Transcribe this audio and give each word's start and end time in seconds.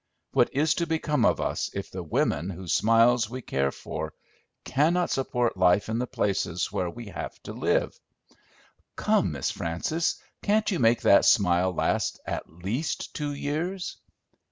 What 0.31 0.49
is 0.51 0.73
to 0.73 0.87
become 0.87 1.25
of 1.25 1.39
us 1.39 1.69
if 1.75 1.91
the 1.91 2.01
women 2.01 2.49
whose 2.49 2.73
smiles 2.73 3.29
we 3.29 3.43
care 3.43 3.71
for 3.71 4.15
cannot 4.65 5.11
support 5.11 5.55
life 5.57 5.89
in 5.89 5.99
the 5.99 6.07
places 6.07 6.71
where 6.71 6.89
we 6.89 7.05
have 7.09 7.37
to 7.43 7.53
live? 7.53 7.95
Come, 8.95 9.33
Miss 9.33 9.51
Frances, 9.51 10.15
can't 10.41 10.71
you 10.71 10.79
make 10.79 11.01
that 11.01 11.23
smile 11.25 11.71
last 11.71 12.19
at 12.25 12.49
least 12.49 13.13
two 13.13 13.33
years?" 13.35 13.97